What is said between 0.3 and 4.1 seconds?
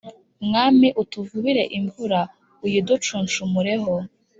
Mwami utuvubire imvura uyiducuncumureho